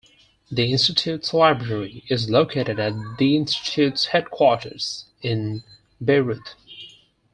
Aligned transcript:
The 0.49 0.71
Institute's 0.71 1.31
library 1.31 2.03
is 2.09 2.27
located 2.27 2.79
at 2.79 2.93
the 3.19 3.35
Institutes's 3.35 4.05
headquarters 4.07 5.05
in 5.21 5.63
Beirut. 6.03 6.55